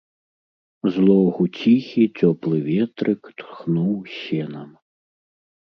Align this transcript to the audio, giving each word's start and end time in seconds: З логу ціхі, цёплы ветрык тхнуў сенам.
З 0.93 1.03
логу 1.09 1.43
ціхі, 1.59 2.03
цёплы 2.19 2.57
ветрык 2.71 3.21
тхнуў 3.43 3.95
сенам. 4.19 4.69